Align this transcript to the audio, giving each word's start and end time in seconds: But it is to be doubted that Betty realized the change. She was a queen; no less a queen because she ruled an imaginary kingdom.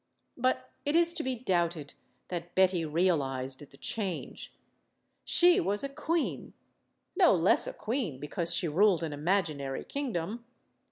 But 0.35 0.71
it 0.83 0.95
is 0.95 1.13
to 1.13 1.21
be 1.21 1.35
doubted 1.35 1.93
that 2.29 2.55
Betty 2.55 2.85
realized 2.85 3.69
the 3.69 3.77
change. 3.77 4.51
She 5.23 5.59
was 5.59 5.83
a 5.83 5.89
queen; 5.89 6.53
no 7.15 7.35
less 7.35 7.67
a 7.67 7.73
queen 7.73 8.19
because 8.19 8.51
she 8.51 8.67
ruled 8.67 9.03
an 9.03 9.13
imaginary 9.13 9.83
kingdom. 9.85 10.43